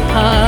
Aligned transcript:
past. 0.00 0.43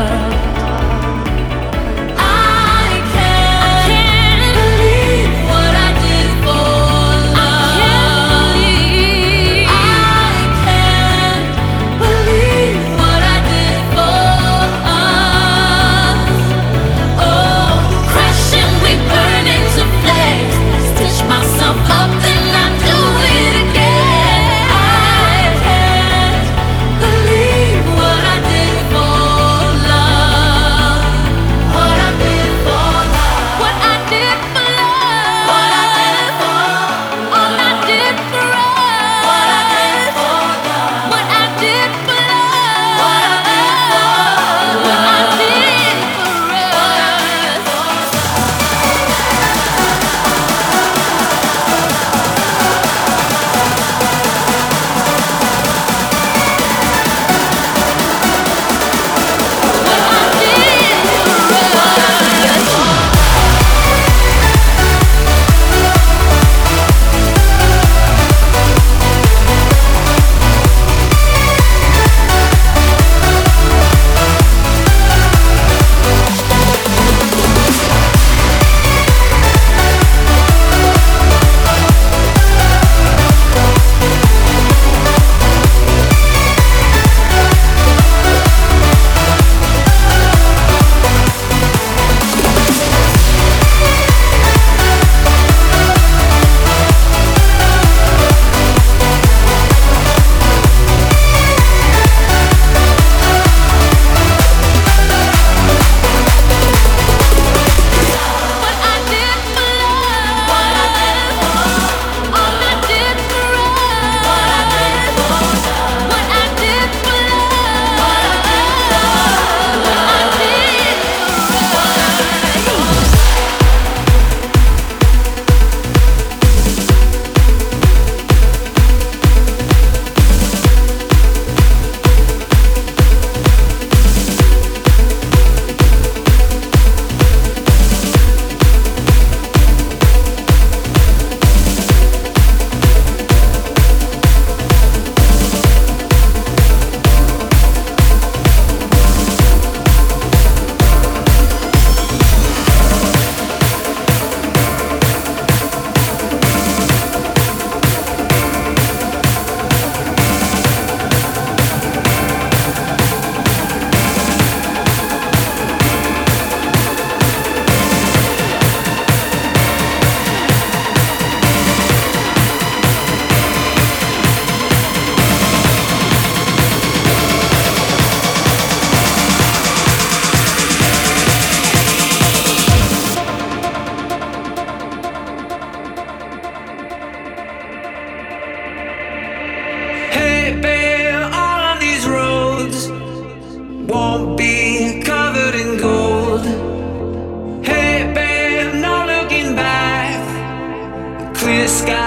the 201.66 201.72
sky. 201.72 202.05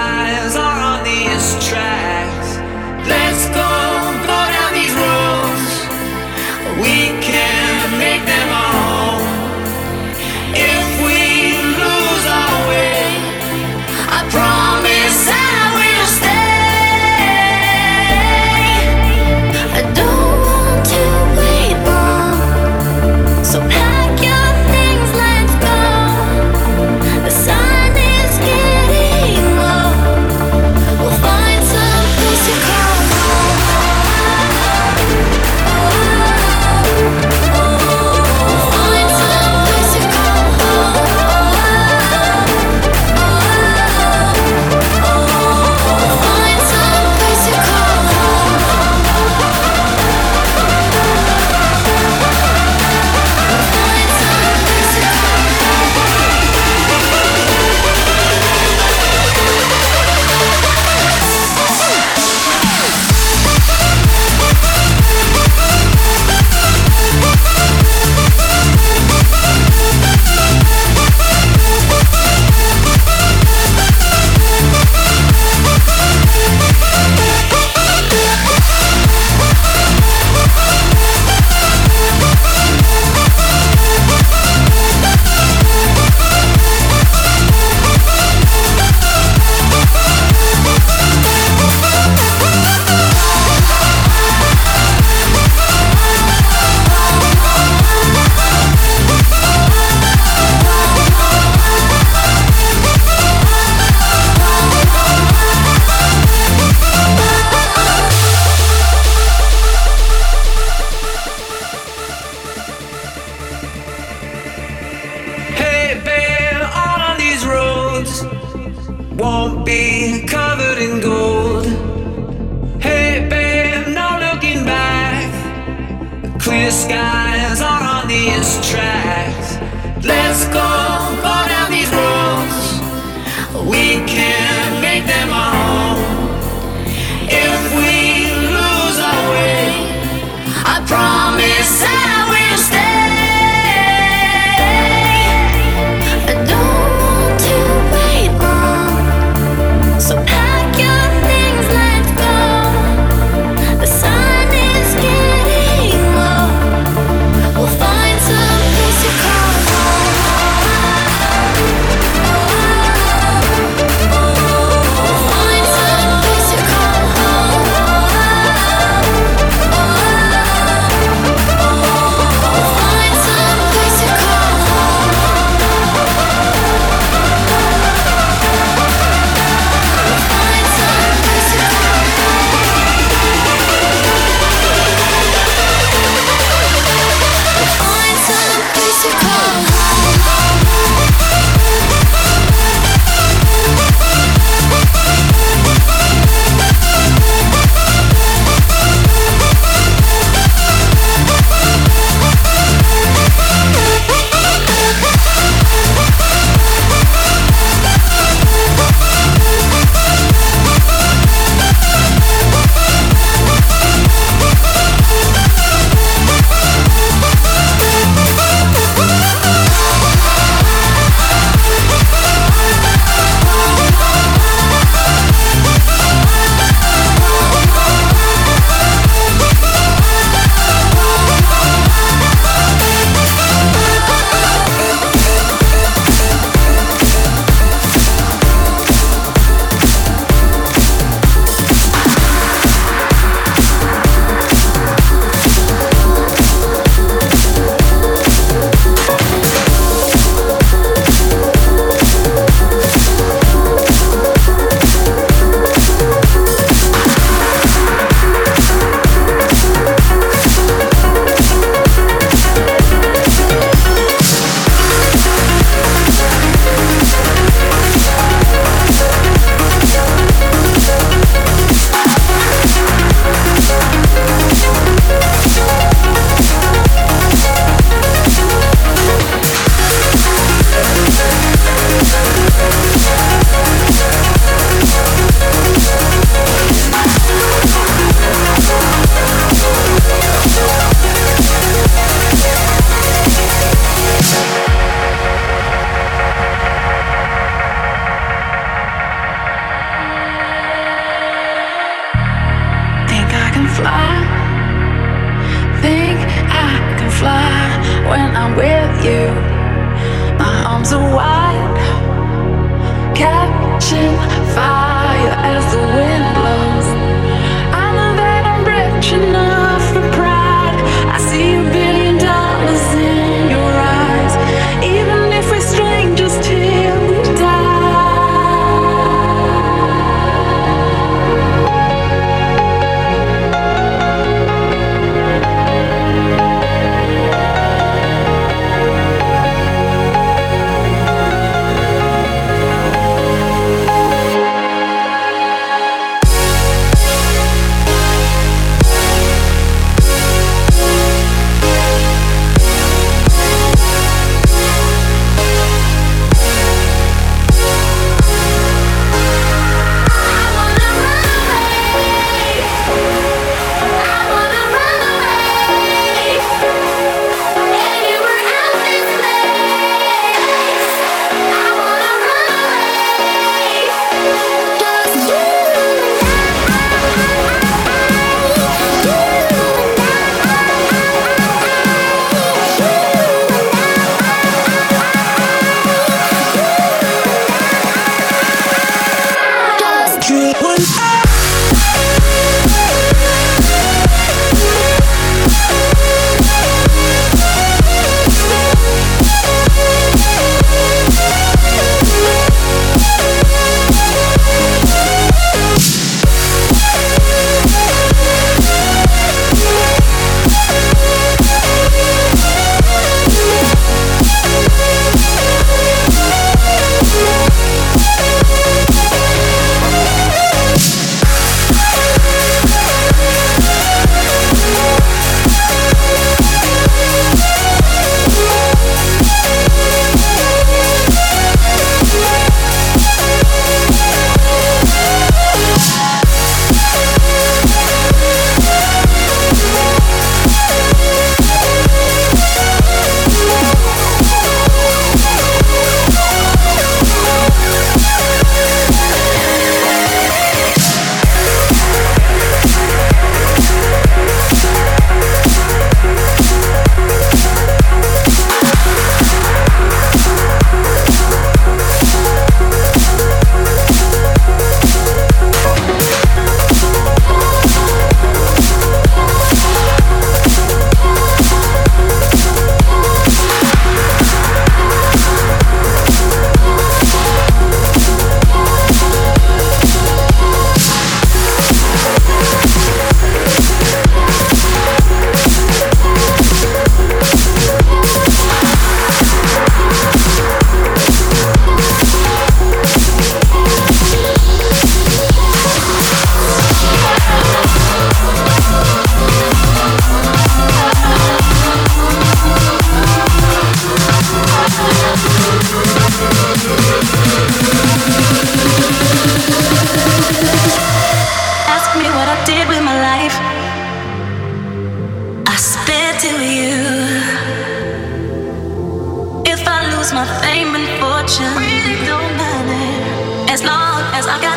Catching 314.00 314.29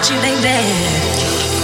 you, 0.10 0.20
baby. 0.20 0.60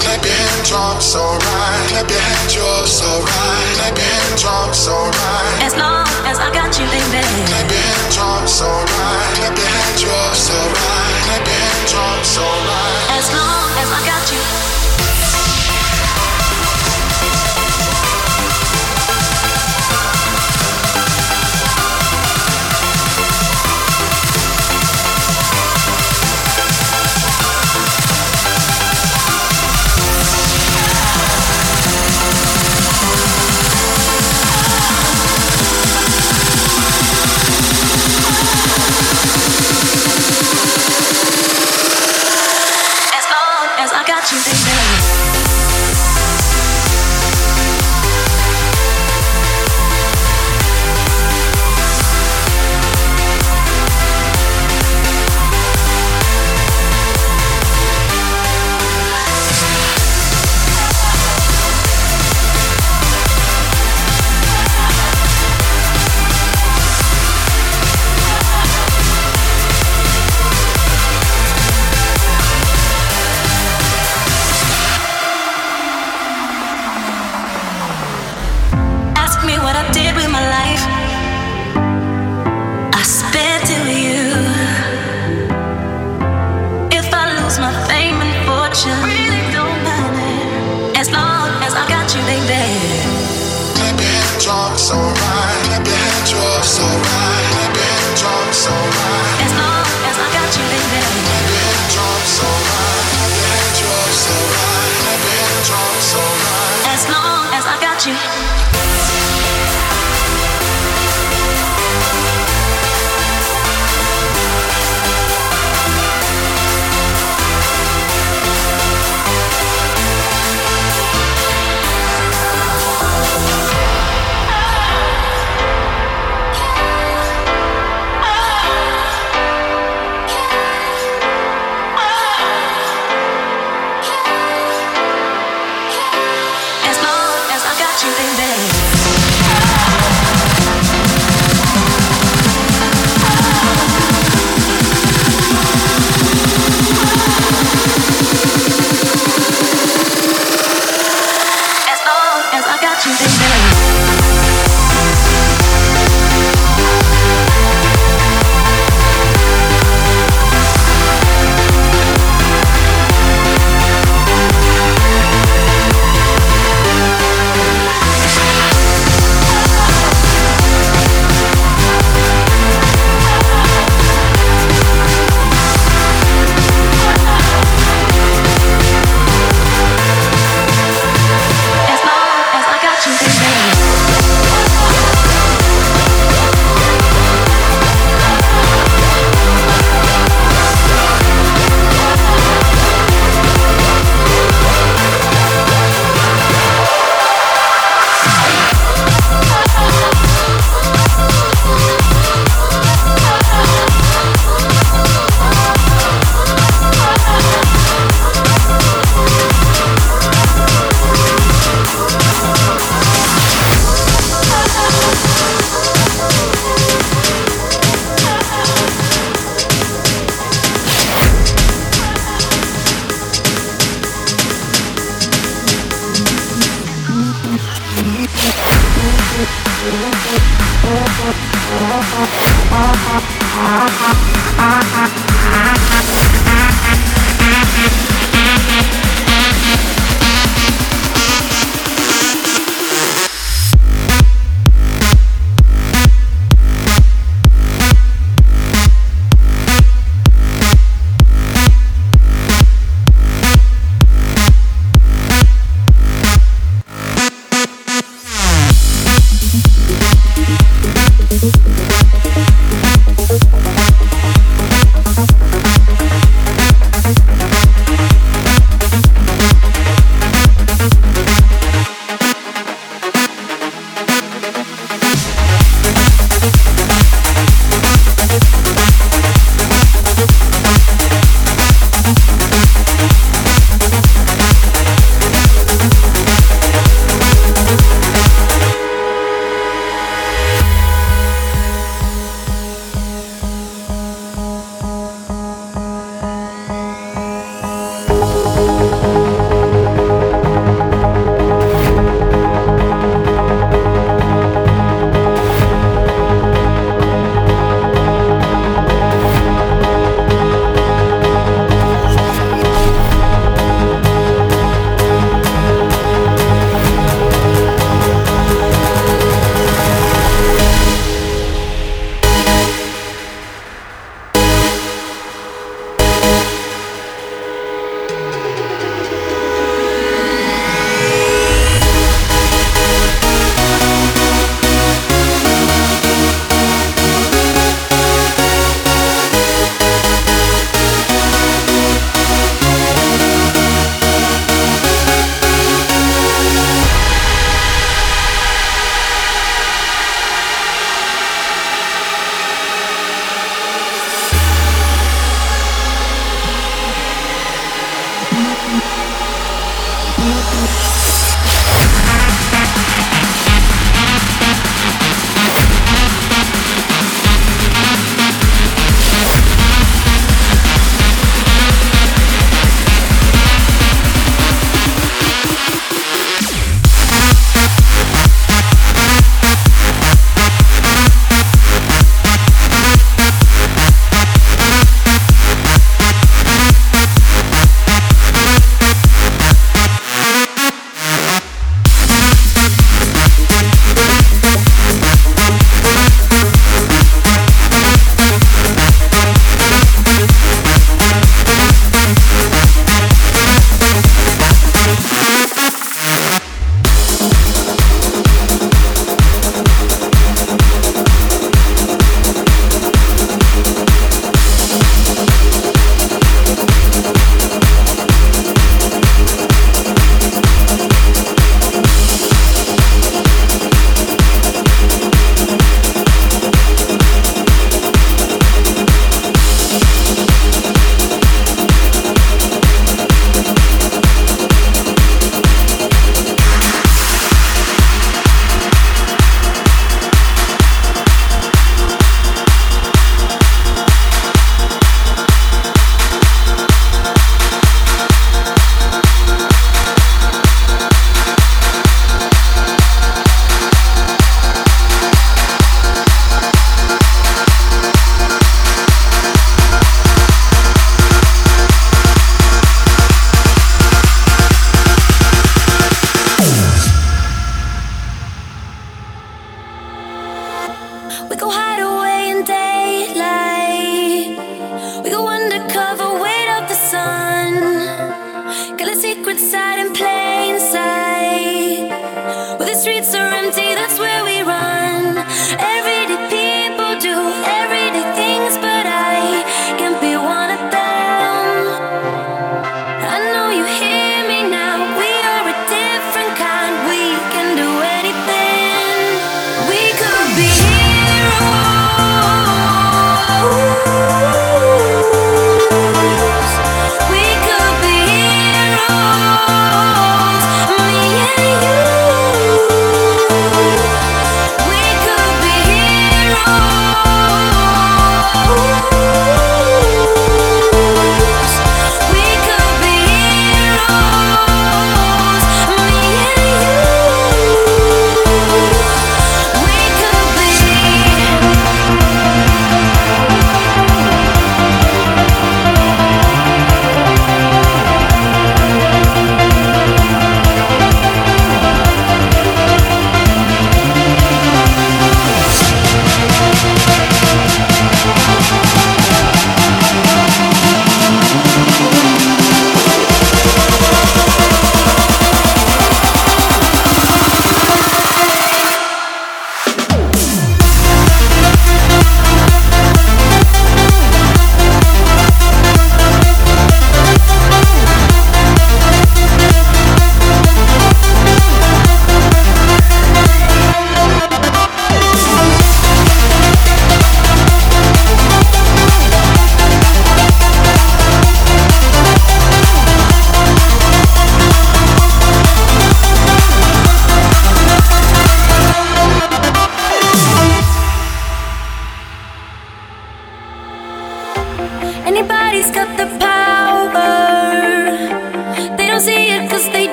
Clap 0.00 0.24
your 0.24 0.34
hands, 0.34 0.70
you're 0.70 1.00
so 1.00 1.22
right. 1.22 1.86
Clap 1.88 2.10
your 2.10 2.18
hands, 2.18 2.54
you're 2.54 2.86
so 2.86 3.06
right. 3.06 3.66
Clap 3.78 3.96
your 3.96 4.06
hands, 4.06 4.42
you're 4.42 4.74
so 4.74 4.94
right. 4.96 5.62
As 5.62 5.76
long 5.76 6.06
as 6.26 6.38
I 6.38 6.50
got 6.50 6.74
you, 6.74 6.86
baby. 6.90 7.22
Clap 7.46 7.70
your 7.70 7.78
hands, 7.78 8.16
you're 8.16 8.46
so 8.48 8.66
right. 8.66 9.30
Clap 9.38 9.54
your 9.54 9.70
hands, 9.70 10.02
you're 10.02 10.34
so 10.34 10.56
right. 10.56 11.14
Clap 11.26 11.46
your 11.46 11.58
hands, 11.62 11.92
you're 11.94 12.24
so 12.24 12.42
right. 12.42 13.18
As 13.18 13.26
long 13.30 13.70
as 13.78 13.88
I 13.92 14.00
got 14.02 14.24
you. 14.32 14.73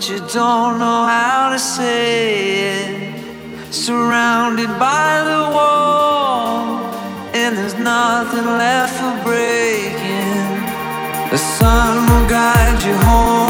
but 0.00 0.08
you 0.08 0.18
don't 0.32 0.78
know 0.78 1.04
how 1.04 1.50
to 1.52 1.58
say 1.58 2.78
it. 2.78 3.70
Surrounded 3.70 4.68
by 4.78 5.22
the 5.30 5.54
wall, 5.54 6.78
and 7.34 7.54
there's 7.54 7.74
nothing 7.74 8.46
left 8.46 8.94
for 8.98 9.24
breaking. 9.28 10.40
The 11.30 11.36
sun 11.36 12.08
will 12.08 12.26
guide 12.30 12.82
you 12.82 12.94
home. 12.94 13.49